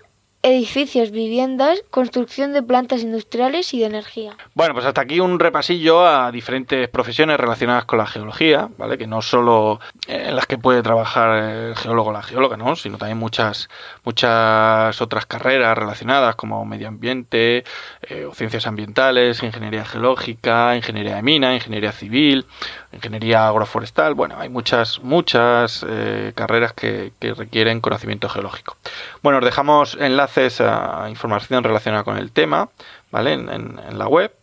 edificios, 0.46 1.10
viviendas, 1.10 1.84
construcción 1.90 2.54
de 2.54 2.62
plantas 2.62 3.02
industriales 3.02 3.74
y 3.74 3.80
de 3.80 3.88
energía. 3.88 4.38
Bueno, 4.54 4.76
pues 4.76 4.86
hasta 4.86 5.02
aquí 5.02 5.20
un 5.20 5.40
repasillo 5.40 6.06
a 6.06 6.32
diferentes 6.32 6.88
profesiones 6.88 7.40
relacionadas 7.40 7.86
con 7.86 7.98
la 7.98 8.06
geología, 8.06 8.70
¿vale? 8.78 9.00
Que 9.00 9.08
no 9.08 9.24
solo 9.24 9.80
en 10.08 10.36
las 10.36 10.46
que 10.46 10.60
puede 10.60 10.84
trabajar 10.84 11.38
el 11.38 11.76
geólogo 11.76 12.12
o 12.12 12.14
la 12.14 12.22
geóloga, 12.22 12.58
¿no? 12.58 12.76
Sino 12.76 13.00
también 13.00 13.18
muchas, 13.18 13.70
muchas 14.04 15.02
otras 15.02 15.26
carreras 15.26 15.76
relacionadas 15.76 16.36
como 16.36 16.64
medio 16.64 16.90
ambiente, 16.90 17.64
eh, 18.04 18.30
ciencias 18.34 18.68
ambientales, 18.68 19.42
ingeniería 19.42 19.84
geológica, 19.84 20.76
ingeniería 20.76 21.16
de 21.16 21.24
mina, 21.24 21.56
ingeniería 21.56 21.92
civil, 21.92 22.46
ingeniería 22.94 23.48
agroforestal. 23.48 24.14
Bueno, 24.14 24.36
hay 24.38 24.50
muchas, 24.50 25.00
muchas 25.02 25.84
eh, 25.90 26.34
carreras 26.36 26.74
que, 26.74 27.14
que 27.20 27.34
requieren 27.34 27.82
conocimiento 27.82 28.30
geológico. 28.30 28.78
Bueno, 29.24 29.40
os 29.40 29.46
dejamos 29.46 29.98
enlaces 30.38 30.62
a 30.62 31.08
información 31.10 31.64
relacionada 31.64 32.04
con 32.04 32.18
el 32.18 32.32
tema, 32.32 32.70
¿vale? 33.12 33.34
En, 33.34 33.98
la 33.98 34.08
web. 34.08 34.34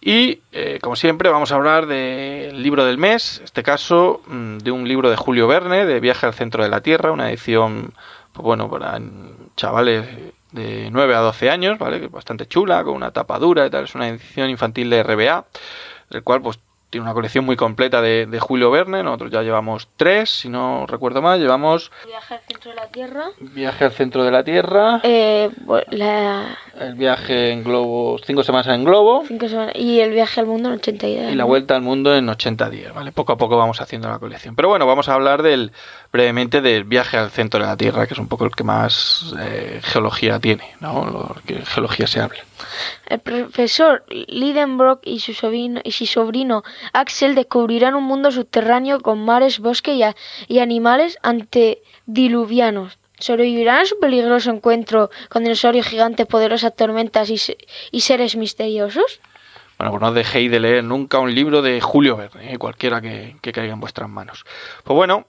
Y, 0.00 0.40
eh, 0.52 0.78
como 0.80 0.96
siempre, 0.96 1.28
vamos 1.28 1.52
a 1.52 1.56
hablar 1.56 1.86
del 1.86 2.62
libro 2.62 2.84
del 2.84 2.98
mes, 2.98 3.38
en 3.38 3.44
este 3.44 3.62
caso 3.62 4.22
mm, 4.26 4.58
de 4.58 4.70
un 4.70 4.86
libro 4.86 5.10
de 5.10 5.16
Julio 5.16 5.48
Verne, 5.48 5.86
de 5.86 6.00
Viaje 6.00 6.26
al 6.26 6.34
Centro 6.34 6.62
de 6.62 6.68
la 6.68 6.80
Tierra, 6.80 7.12
una 7.12 7.28
edición, 7.30 7.92
pues 8.32 8.44
bueno, 8.44 8.70
para 8.70 9.00
chavales 9.56 10.06
de 10.52 10.88
9 10.90 11.14
a 11.14 11.20
12 11.20 11.50
años, 11.50 11.78
¿vale? 11.78 12.06
Bastante 12.08 12.46
chula, 12.46 12.84
con 12.84 12.94
una 12.94 13.10
tapa 13.10 13.38
dura 13.38 13.66
y 13.66 13.70
tal. 13.70 13.84
Es 13.84 13.94
una 13.94 14.08
edición 14.08 14.50
infantil 14.50 14.90
de 14.90 15.02
RBA, 15.02 15.44
del 16.10 16.22
cual, 16.22 16.42
pues, 16.42 16.60
tiene 16.90 17.04
una 17.04 17.14
colección 17.14 17.44
muy 17.44 17.56
completa 17.56 18.00
de, 18.00 18.38
Julio 18.40 18.70
Verne. 18.70 19.02
Nosotros 19.02 19.30
ya 19.30 19.42
llevamos 19.42 19.88
tres, 19.96 20.30
si 20.30 20.48
no 20.48 20.86
recuerdo 20.86 21.20
mal. 21.20 21.40
Llevamos. 21.40 21.90
Viaje 22.06 22.34
al 22.34 22.40
centro 22.40 22.70
de 22.70 22.76
la 22.76 22.88
Tierra. 22.88 23.24
Viaje 23.40 23.84
al 23.84 23.92
centro 23.92 24.24
de 24.24 24.30
la 24.30 24.44
Tierra. 24.44 25.00
Eh, 25.02 25.50
la... 25.90 26.58
El 26.80 26.94
viaje 26.94 27.50
en 27.50 27.64
globo. 27.64 28.18
Cinco 28.24 28.42
semanas 28.42 28.68
en 28.68 28.84
globo. 28.84 29.24
Cinco 29.26 29.48
semanas. 29.48 29.74
Y 29.76 30.00
el 30.00 30.10
viaje 30.10 30.40
al 30.40 30.46
mundo 30.46 30.68
en 30.68 30.76
80 30.76 31.06
días. 31.06 31.32
Y 31.32 31.34
la 31.34 31.44
vuelta 31.44 31.74
al 31.74 31.82
mundo 31.82 32.14
en 32.14 32.28
80 32.28 32.70
días, 32.70 32.94
¿vale? 32.94 33.10
Poco 33.10 33.32
a 33.32 33.36
poco 33.36 33.56
vamos 33.56 33.80
haciendo 33.80 34.08
la 34.08 34.18
colección. 34.18 34.54
Pero 34.54 34.68
bueno, 34.68 34.86
vamos 34.86 35.08
a 35.08 35.14
hablar 35.14 35.42
del 35.42 35.72
brevemente 36.12 36.60
del 36.60 36.84
viaje 36.84 37.16
al 37.16 37.30
centro 37.30 37.60
de 37.60 37.66
la 37.66 37.76
Tierra, 37.76 38.06
que 38.06 38.14
es 38.14 38.20
un 38.20 38.28
poco 38.28 38.44
el 38.44 38.52
que 38.52 38.64
más 38.64 39.34
eh, 39.40 39.80
geología 39.82 40.38
tiene, 40.38 40.64
¿no? 40.80 41.04
Lo 41.06 41.36
que 41.46 41.64
geología 41.64 42.06
se 42.06 42.20
habla. 42.20 42.38
El 43.06 43.20
profesor 43.20 44.04
Lidenbrock 44.08 45.00
y 45.04 45.20
su 45.20 45.34
sobrino, 45.34 45.80
y 45.84 45.92
su 45.92 46.06
sobrino 46.06 46.62
Axel 46.92 47.34
descubrirán 47.34 47.94
un 47.94 48.04
mundo 48.04 48.30
subterráneo 48.30 49.00
con 49.00 49.24
mares, 49.24 49.58
bosques 49.58 49.98
y, 50.48 50.58
animales 50.58 51.18
antediluvianos. 51.22 52.97
¿Sobrevivirán 53.18 53.80
a 53.80 53.84
su 53.84 53.98
peligroso 53.98 54.50
encuentro 54.50 55.10
con 55.28 55.42
dinosaurios 55.42 55.86
gigantes, 55.86 56.26
poderosas 56.26 56.74
tormentas 56.74 57.30
y, 57.30 58.00
seres 58.00 58.36
misteriosos? 58.36 59.20
Bueno, 59.76 59.92
pues 59.92 60.02
no 60.02 60.12
dejéis 60.12 60.50
de 60.50 60.60
leer 60.60 60.84
nunca 60.84 61.18
un 61.18 61.34
libro 61.34 61.62
de 61.62 61.80
Julio 61.80 62.16
Verne, 62.16 62.54
¿eh? 62.54 62.58
cualquiera 62.58 63.00
que, 63.00 63.36
que 63.40 63.52
caiga 63.52 63.72
en 63.72 63.80
vuestras 63.80 64.08
manos. 64.08 64.44
Pues 64.84 64.94
bueno, 64.94 65.26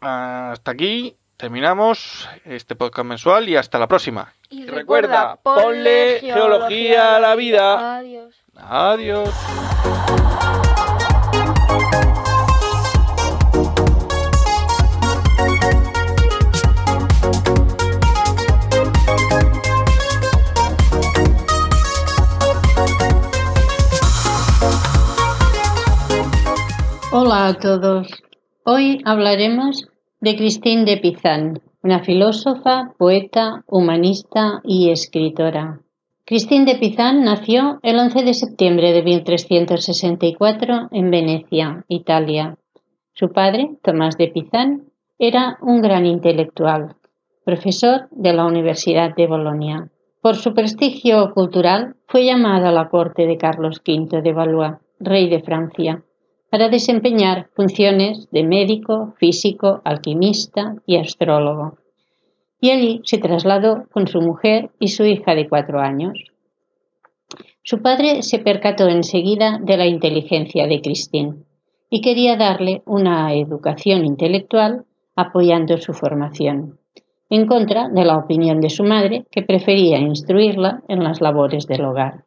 hasta 0.00 0.70
aquí 0.70 1.16
terminamos 1.36 2.28
este 2.44 2.76
podcast 2.76 3.06
mensual 3.06 3.48
y 3.48 3.56
hasta 3.56 3.78
la 3.78 3.86
próxima. 3.86 4.34
Y 4.50 4.66
recuerda, 4.66 5.36
ponle 5.42 6.20
geología 6.20 7.16
a 7.16 7.20
la 7.20 7.34
vida. 7.34 7.98
Adiós. 7.98 8.34
Adiós. 8.56 9.30
Hola 27.30 27.48
a 27.48 27.54
todos. 27.58 28.08
Hoy 28.64 29.02
hablaremos 29.04 29.86
de 30.18 30.34
Christine 30.34 30.86
de 30.86 30.96
Pizan, 30.96 31.60
una 31.82 32.00
filósofa, 32.00 32.94
poeta, 32.96 33.64
humanista 33.66 34.62
y 34.64 34.88
escritora. 34.88 35.82
Christine 36.24 36.64
de 36.64 36.76
Pizan 36.78 37.24
nació 37.24 37.80
el 37.82 37.98
11 37.98 38.24
de 38.24 38.32
septiembre 38.32 38.94
de 38.94 39.02
1364 39.02 40.88
en 40.90 41.10
Venecia, 41.10 41.84
Italia. 41.88 42.56
Su 43.12 43.30
padre, 43.30 43.76
Tomás 43.82 44.16
de 44.16 44.28
Pizan, 44.28 44.84
era 45.18 45.58
un 45.60 45.82
gran 45.82 46.06
intelectual, 46.06 46.96
profesor 47.44 48.08
de 48.10 48.32
la 48.32 48.46
Universidad 48.46 49.14
de 49.14 49.26
Bolonia. 49.26 49.90
Por 50.22 50.36
su 50.36 50.54
prestigio 50.54 51.34
cultural 51.34 51.94
fue 52.06 52.24
llamada 52.24 52.70
a 52.70 52.72
la 52.72 52.88
corte 52.88 53.26
de 53.26 53.36
Carlos 53.36 53.82
V 53.86 54.22
de 54.22 54.32
Valois, 54.32 54.76
rey 54.98 55.28
de 55.28 55.42
Francia, 55.42 56.02
para 56.50 56.68
desempeñar 56.68 57.50
funciones 57.54 58.30
de 58.30 58.42
médico, 58.42 59.14
físico, 59.18 59.80
alquimista 59.84 60.76
y 60.86 60.96
astrólogo. 60.96 61.78
Y 62.60 62.70
allí 62.70 63.00
se 63.04 63.18
trasladó 63.18 63.86
con 63.92 64.08
su 64.08 64.20
mujer 64.20 64.70
y 64.78 64.88
su 64.88 65.04
hija 65.04 65.34
de 65.34 65.48
cuatro 65.48 65.80
años. 65.80 66.18
Su 67.62 67.82
padre 67.82 68.22
se 68.22 68.38
percató 68.38 68.88
enseguida 68.88 69.58
de 69.62 69.76
la 69.76 69.86
inteligencia 69.86 70.66
de 70.66 70.80
Christine 70.80 71.34
y 71.90 72.00
quería 72.00 72.36
darle 72.36 72.82
una 72.86 73.34
educación 73.34 74.04
intelectual 74.04 74.86
apoyando 75.14 75.78
su 75.78 75.92
formación, 75.92 76.78
en 77.28 77.46
contra 77.46 77.88
de 77.88 78.04
la 78.04 78.16
opinión 78.16 78.60
de 78.60 78.70
su 78.70 78.84
madre, 78.84 79.26
que 79.30 79.42
prefería 79.42 79.98
instruirla 79.98 80.82
en 80.88 81.04
las 81.04 81.20
labores 81.20 81.66
del 81.66 81.84
hogar. 81.84 82.24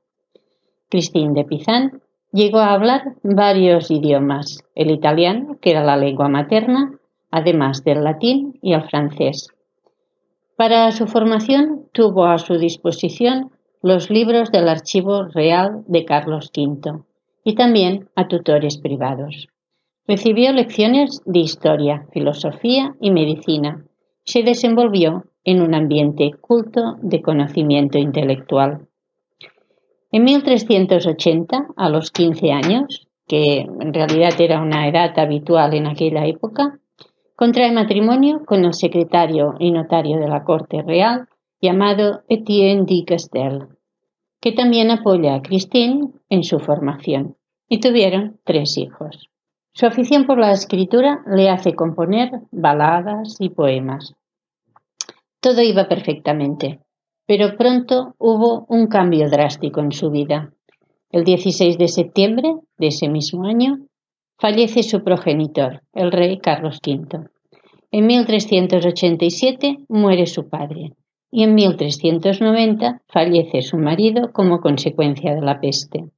Christine 0.90 1.34
de 1.34 1.46
Pizan 1.46 2.02
Llegó 2.34 2.60
a 2.60 2.74
hablar 2.74 3.16
varios 3.24 3.92
idiomas, 3.92 4.64
el 4.74 4.90
italiano, 4.92 5.58
que 5.62 5.72
era 5.72 5.84
la 5.84 5.98
lengua 5.98 6.30
materna, 6.30 6.98
además 7.30 7.84
del 7.84 8.04
latín 8.04 8.58
y 8.62 8.74
el 8.74 8.84
francés. 8.84 9.50
Para 10.56 10.92
su 10.92 11.08
formación 11.08 11.88
tuvo 11.92 12.26
a 12.26 12.38
su 12.38 12.58
disposición 12.58 13.52
los 13.82 14.10
libros 14.10 14.52
del 14.52 14.70
Archivo 14.70 15.24
Real 15.24 15.84
de 15.88 16.06
Carlos 16.06 16.52
V 16.56 17.04
y 17.44 17.56
también 17.56 18.10
a 18.16 18.28
tutores 18.28 18.78
privados. 18.78 19.48
Recibió 20.08 20.54
lecciones 20.54 21.22
de 21.26 21.40
historia, 21.40 22.06
filosofía 22.14 22.96
y 23.02 23.12
medicina. 23.12 23.84
Se 24.24 24.44
desenvolvió 24.44 25.26
en 25.44 25.62
un 25.62 25.74
ambiente 25.74 26.32
culto 26.40 26.98
de 27.02 27.22
conocimiento 27.22 27.98
intelectual. 27.98 28.88
En 30.12 30.24
1380, 30.26 31.68
a 31.76 31.90
los 31.90 32.12
15 32.12 32.52
años, 32.52 33.08
que 33.28 33.62
en 33.62 33.94
realidad 33.94 34.34
era 34.40 34.62
una 34.62 34.90
edad 34.90 35.18
habitual 35.18 35.74
en 35.74 35.88
aquella 35.88 36.26
época, 36.26 36.80
contrae 37.38 37.72
matrimonio 37.72 38.44
con 38.46 38.66
el 38.66 38.74
secretario 38.74 39.56
y 39.58 39.72
notario 39.72 40.20
de 40.20 40.28
la 40.28 40.44
corte 40.44 40.82
real 40.82 41.30
llamado 41.62 42.24
Etienne 42.28 42.86
de 42.86 43.06
Castel, 43.06 43.68
que 44.42 44.52
también 44.52 44.92
apoya 44.92 45.36
a 45.36 45.42
Christine 45.42 46.10
en 46.30 46.44
su 46.44 46.60
formación, 46.60 47.38
y 47.70 47.80
tuvieron 47.80 48.40
tres 48.44 48.78
hijos. 48.78 49.30
Su 49.74 49.86
afición 49.86 50.26
por 50.26 50.38
la 50.38 50.52
escritura 50.52 51.24
le 51.26 51.50
hace 51.50 51.74
componer 51.74 52.32
baladas 52.52 53.38
y 53.40 53.50
poemas. 53.50 54.14
Todo 55.40 55.62
iba 55.62 55.88
perfectamente, 55.88 56.80
pero 57.32 57.56
pronto 57.56 58.14
hubo 58.18 58.66
un 58.68 58.88
cambio 58.88 59.30
drástico 59.30 59.80
en 59.80 59.94
su 59.94 60.12
vida. 60.12 60.52
El 61.12 61.24
16 61.24 61.78
de 61.78 61.88
septiembre 61.88 62.56
de 62.78 62.88
ese 62.88 63.08
mismo 63.08 63.46
año 63.46 63.88
fallece 64.38 64.84
su 64.84 65.02
progenitor, 65.02 65.82
el 65.94 66.12
rey 66.12 66.40
Carlos 66.40 66.80
V. 66.86 67.30
En 67.90 68.06
1387 68.06 69.78
muere 69.88 70.26
su 70.26 70.50
padre 70.50 70.92
y 71.32 71.44
en 71.44 71.56
1390 71.56 73.02
fallece 73.08 73.62
su 73.62 73.78
marido 73.78 74.34
como 74.34 74.60
consecuencia 74.60 75.34
de 75.34 75.42
la 75.42 75.62
peste. 75.62 76.10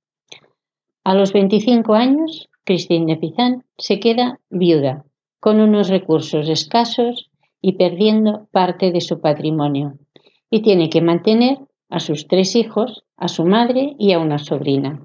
A 1.03 1.13
los 1.13 1.31
25 1.31 1.93
años, 1.93 2.49
Christine 2.63 3.13
de 3.13 3.19
Pizan 3.19 3.65
se 3.77 3.99
queda 3.99 4.39
viuda, 4.49 5.05
con 5.39 5.59
unos 5.59 5.89
recursos 5.89 6.49
escasos 6.49 7.29
y 7.61 7.73
perdiendo 7.73 8.47
parte 8.51 8.91
de 8.91 8.99
su 8.99 9.21
patrimonio, 9.21 9.99
y 10.53 10.61
tiene 10.61 10.87
que 10.91 11.01
mantener 11.01 11.57
a 11.89 11.99
sus 11.99 12.27
tres 12.27 12.55
hijos, 12.55 13.05
a 13.17 13.27
su 13.27 13.43
madre 13.43 13.95
y 13.97 14.13
a 14.13 14.19
una 14.19 14.37
sobrina. 14.37 14.99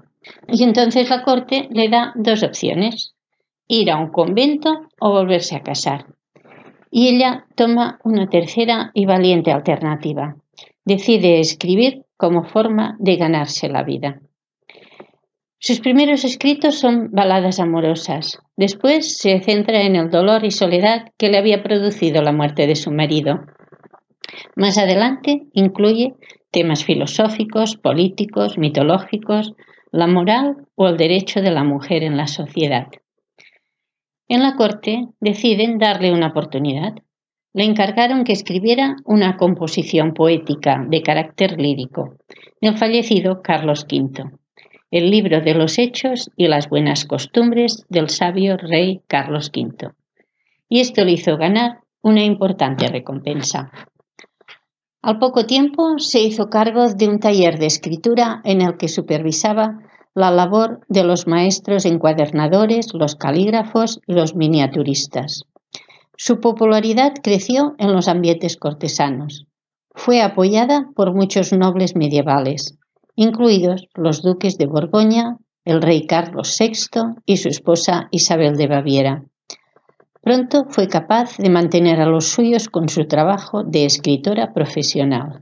Y 0.47 0.61
entonces 0.63 1.09
la 1.09 1.23
corte 1.23 1.67
le 1.71 1.89
da 1.89 2.13
dos 2.13 2.43
opciones, 2.43 3.15
ir 3.67 3.89
a 3.89 3.97
un 3.97 4.11
convento 4.11 4.69
o 5.01 5.09
volverse 5.09 5.55
a 5.55 5.63
casar. 5.63 6.05
Y 6.91 7.07
ella 7.07 7.47
toma 7.55 7.99
una 8.03 8.29
tercera 8.29 8.91
y 8.93 9.07
valiente 9.07 9.51
alternativa. 9.51 10.35
Decide 10.85 11.39
escribir 11.39 12.03
como 12.15 12.43
forma 12.43 12.95
de 12.99 13.15
ganarse 13.15 13.69
la 13.69 13.81
vida. 13.81 14.21
Sus 15.57 15.79
primeros 15.79 16.25
escritos 16.25 16.75
son 16.75 17.09
baladas 17.11 17.59
amorosas. 17.59 18.37
Después 18.55 19.17
se 19.17 19.39
centra 19.39 19.81
en 19.81 19.95
el 19.95 20.11
dolor 20.11 20.45
y 20.45 20.51
soledad 20.51 21.07
que 21.17 21.29
le 21.29 21.39
había 21.39 21.63
producido 21.63 22.21
la 22.21 22.33
muerte 22.33 22.67
de 22.67 22.75
su 22.75 22.91
marido. 22.91 23.39
Más 24.55 24.77
adelante 24.77 25.47
incluye 25.53 26.15
temas 26.51 26.83
filosóficos, 26.83 27.77
políticos, 27.77 28.57
mitológicos, 28.57 29.53
la 29.91 30.07
moral 30.07 30.67
o 30.75 30.87
el 30.87 30.97
derecho 30.97 31.41
de 31.41 31.51
la 31.51 31.63
mujer 31.63 32.03
en 32.03 32.17
la 32.17 32.27
sociedad. 32.27 32.87
En 34.27 34.43
la 34.43 34.55
corte 34.55 35.07
deciden 35.19 35.79
darle 35.79 36.11
una 36.11 36.27
oportunidad. 36.27 36.93
Le 37.53 37.63
encargaron 37.63 38.23
que 38.23 38.33
escribiera 38.33 38.95
una 39.05 39.37
composición 39.37 40.13
poética 40.13 40.85
de 40.87 41.01
carácter 41.01 41.59
lírico 41.59 42.15
del 42.61 42.77
fallecido 42.77 43.41
Carlos 43.41 43.87
V, 43.91 44.29
el 44.91 45.09
libro 45.09 45.41
de 45.41 45.55
los 45.55 45.79
hechos 45.79 46.29
y 46.35 46.47
las 46.47 46.69
buenas 46.69 47.05
costumbres 47.05 47.85
del 47.89 48.09
sabio 48.09 48.55
rey 48.57 49.01
Carlos 49.07 49.51
V. 49.55 49.91
Y 50.69 50.81
esto 50.81 51.03
le 51.03 51.13
hizo 51.13 51.37
ganar 51.37 51.79
una 52.01 52.23
importante 52.23 52.87
recompensa. 52.87 53.71
Al 55.01 55.17
poco 55.17 55.45
tiempo 55.45 55.97
se 55.97 56.19
hizo 56.19 56.49
cargo 56.49 56.87
de 56.89 57.07
un 57.07 57.19
taller 57.19 57.57
de 57.57 57.67
escritura 57.67 58.41
en 58.43 58.61
el 58.61 58.75
que 58.77 58.89
supervisaba 58.89 59.79
la 60.13 60.29
labor 60.29 60.81
de 60.89 61.05
los 61.05 61.25
maestros 61.25 61.85
encuadernadores, 61.85 62.93
los 62.93 63.15
calígrafos 63.15 64.01
y 64.05 64.13
los 64.13 64.35
miniaturistas. 64.35 65.45
Su 66.17 66.41
popularidad 66.41 67.13
creció 67.23 67.75
en 67.77 67.93
los 67.93 68.09
ambientes 68.09 68.57
cortesanos. 68.57 69.45
Fue 69.95 70.21
apoyada 70.21 70.89
por 70.95 71.13
muchos 71.13 71.53
nobles 71.53 71.95
medievales, 71.95 72.77
incluidos 73.15 73.87
los 73.93 74.21
duques 74.21 74.57
de 74.57 74.65
Borgoña, 74.65 75.37
el 75.63 75.81
rey 75.81 76.07
Carlos 76.07 76.57
VI 76.59 77.21
y 77.25 77.37
su 77.37 77.47
esposa 77.47 78.09
Isabel 78.11 78.57
de 78.57 78.67
Baviera. 78.67 79.23
Pronto 80.21 80.65
fue 80.69 80.87
capaz 80.87 81.37
de 81.37 81.49
mantener 81.49 82.01
a 82.01 82.05
los 82.05 82.27
suyos 82.27 82.67
con 82.67 82.89
su 82.89 83.07
trabajo 83.07 83.63
de 83.63 83.85
escritora 83.85 84.53
profesional. 84.53 85.41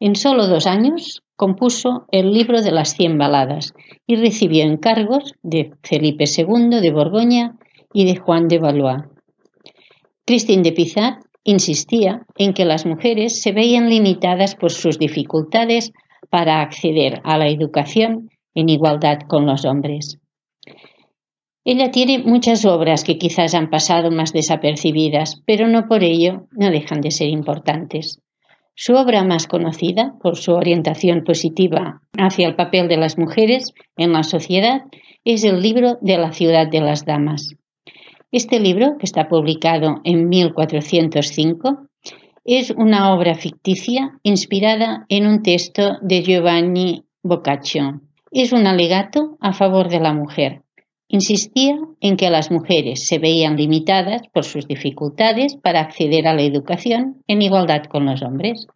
En 0.00 0.16
solo 0.16 0.48
dos 0.48 0.66
años 0.66 1.22
compuso 1.36 2.06
el 2.10 2.32
libro 2.32 2.62
de 2.62 2.72
las 2.72 2.94
cien 2.94 3.16
baladas 3.16 3.74
y 4.06 4.16
recibió 4.16 4.64
encargos 4.64 5.34
de 5.42 5.72
Felipe 5.82 6.24
II 6.26 6.80
de 6.80 6.90
Borgoña 6.90 7.56
y 7.92 8.04
de 8.04 8.16
Juan 8.16 8.48
de 8.48 8.58
Valois. 8.58 9.04
Christine 10.26 10.62
de 10.62 10.72
Pizat 10.72 11.14
insistía 11.44 12.26
en 12.36 12.52
que 12.52 12.64
las 12.64 12.84
mujeres 12.84 13.40
se 13.40 13.52
veían 13.52 13.88
limitadas 13.88 14.56
por 14.56 14.72
sus 14.72 14.98
dificultades 14.98 15.92
para 16.28 16.60
acceder 16.60 17.20
a 17.24 17.38
la 17.38 17.48
educación 17.48 18.30
en 18.54 18.68
igualdad 18.68 19.20
con 19.28 19.46
los 19.46 19.64
hombres. 19.64 20.18
Ella 21.68 21.90
tiene 21.90 22.20
muchas 22.20 22.64
obras 22.64 23.02
que 23.02 23.18
quizás 23.18 23.52
han 23.52 23.70
pasado 23.70 24.12
más 24.12 24.32
desapercibidas, 24.32 25.42
pero 25.46 25.66
no 25.66 25.88
por 25.88 26.04
ello 26.04 26.46
no 26.52 26.70
dejan 26.70 27.00
de 27.00 27.10
ser 27.10 27.28
importantes. 27.28 28.20
Su 28.76 28.94
obra 28.94 29.24
más 29.24 29.48
conocida, 29.48 30.14
por 30.22 30.36
su 30.36 30.52
orientación 30.52 31.24
positiva 31.24 32.02
hacia 32.16 32.46
el 32.46 32.54
papel 32.54 32.86
de 32.86 32.98
las 32.98 33.18
mujeres 33.18 33.74
en 33.96 34.12
la 34.12 34.22
sociedad, 34.22 34.82
es 35.24 35.42
el 35.42 35.60
libro 35.60 35.98
de 36.00 36.18
la 36.18 36.30
ciudad 36.30 36.68
de 36.68 36.80
las 36.80 37.04
damas. 37.04 37.56
Este 38.30 38.60
libro, 38.60 38.96
que 38.96 39.06
está 39.06 39.26
publicado 39.26 39.96
en 40.04 40.28
1405, 40.28 41.88
es 42.44 42.70
una 42.70 43.12
obra 43.12 43.34
ficticia 43.34 44.20
inspirada 44.22 45.04
en 45.08 45.26
un 45.26 45.42
texto 45.42 45.96
de 46.00 46.22
Giovanni 46.22 47.02
Boccaccio. 47.24 48.02
Es 48.30 48.52
un 48.52 48.68
alegato 48.68 49.36
a 49.40 49.52
favor 49.52 49.88
de 49.88 49.98
la 49.98 50.12
mujer, 50.12 50.62
Insistía 51.08 51.78
en 52.00 52.16
que 52.16 52.30
las 52.30 52.50
mujeres 52.50 53.06
se 53.06 53.18
veían 53.18 53.56
limitadas 53.56 54.22
por 54.32 54.44
sus 54.44 54.66
dificultades 54.66 55.54
para 55.54 55.80
acceder 55.80 56.26
a 56.26 56.34
la 56.34 56.42
educación 56.42 57.22
en 57.28 57.42
igualdad 57.42 57.84
con 57.84 58.06
los 58.06 58.22
hombres. 58.22 58.66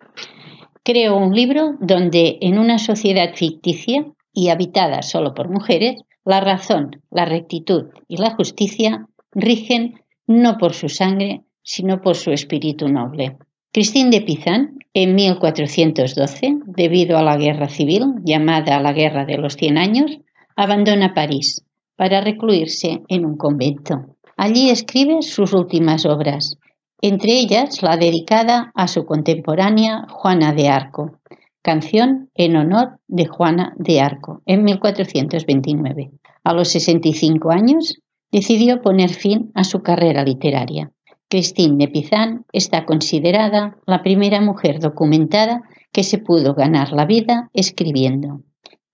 Creó 0.85 1.17
un 1.17 1.35
libro 1.35 1.73
donde 1.81 2.39
en 2.41 2.59
una 2.59 2.79
sociedad 2.79 3.35
ficticia 3.35 4.07
y 4.33 4.49
habitada 4.49 5.03
solo 5.03 5.35
por 5.35 5.51
mujeres, 5.51 6.03
la 6.25 6.41
razón, 6.41 7.03
la 7.11 7.25
rectitud 7.25 7.87
y 8.07 8.19
la 8.19 8.31
justicia 8.37 9.09
rigen 9.33 9.95
no 10.29 10.57
por 10.57 10.73
su 10.75 10.89
sangre, 10.89 11.43
sino 11.63 12.01
por 12.01 12.15
su 12.15 12.31
espíritu 12.31 12.87
noble. 12.89 13.39
Christine 13.73 14.11
de 14.11 14.21
Pizan, 14.21 14.79
en 14.95 15.17
1412, 15.17 16.59
debido 16.67 17.19
a 17.19 17.23
la 17.23 17.37
guerra 17.37 17.69
civil 17.69 18.05
llamada 18.25 18.81
la 18.81 18.93
Guerra 18.93 19.25
de 19.25 19.37
los 19.37 19.55
Cien 19.55 19.79
Años, 19.79 20.19
abandona 20.55 21.13
París 21.13 21.65
para 22.01 22.23
recluirse 22.23 23.03
en 23.09 23.27
un 23.27 23.37
convento. 23.37 24.17
Allí 24.39 24.71
escribe 24.71 25.21
sus 25.21 25.53
últimas 25.53 26.07
obras, 26.07 26.57
entre 27.03 27.33
ellas 27.39 27.83
la 27.83 27.99
dedicada 27.99 28.73
a 28.75 28.89
su 28.89 29.05
contemporánea 29.05 30.07
Juana 30.09 30.55
de 30.55 30.71
Arco, 30.71 31.19
canción 31.61 32.31
en 32.35 32.57
honor 32.57 33.01
de 33.07 33.27
Juana 33.27 33.75
de 33.77 34.01
Arco, 34.01 34.41
en 34.47 34.65
1429. 34.65 36.11
A 36.43 36.55
los 36.55 36.71
65 36.71 37.51
años 37.51 37.99
decidió 38.33 38.81
poner 38.81 39.11
fin 39.11 39.53
a 39.55 39.63
su 39.63 39.83
carrera 39.83 40.25
literaria. 40.25 40.93
Christine 41.29 41.77
de 41.77 41.89
Pizan 41.89 42.47
está 42.51 42.87
considerada 42.87 43.77
la 43.85 44.03
primera 44.03 44.41
mujer 44.41 44.81
documentada 44.81 45.65
que 45.93 46.03
se 46.03 46.17
pudo 46.17 46.55
ganar 46.55 46.93
la 46.93 47.05
vida 47.05 47.51
escribiendo. 47.53 48.41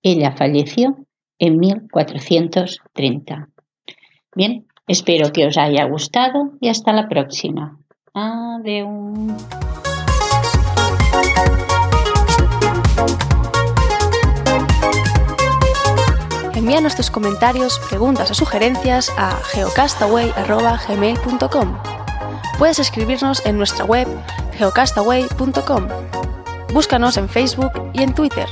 Ella 0.03 0.33
falleció 0.33 1.06
en 1.39 1.59
1430. 1.59 3.49
Bien, 4.35 4.67
espero 4.87 5.33
que 5.33 5.47
os 5.47 5.57
haya 5.57 5.85
gustado 5.85 6.51
y 6.61 6.69
hasta 6.69 6.93
la 6.93 7.09
próxima. 7.09 7.79
Adiós. 8.15 8.89
Envíanos 16.55 16.95
tus 16.97 17.11
comentarios, 17.11 17.79
preguntas 17.89 18.31
o 18.31 18.35
sugerencias 18.35 19.11
a 19.17 19.39
geocastaway.gmail.com. 19.53 21.77
Puedes 22.59 22.79
escribirnos 22.79 23.45
en 23.45 23.59
nuestra 23.59 23.85
web 23.85 24.09
geocastaway.com. 24.57 25.89
Búscanos 26.73 27.19
en 27.19 27.29
Facebook 27.29 27.73
y 27.93 28.03
en 28.03 28.15
Twitter 28.15 28.49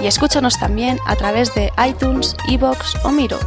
y 0.00 0.06
escúchanos 0.06 0.58
también 0.58 0.98
a 1.06 1.16
través 1.16 1.54
de 1.54 1.72
iTunes, 1.86 2.36
Evox 2.48 2.96
o 3.04 3.10
Miro. 3.10 3.38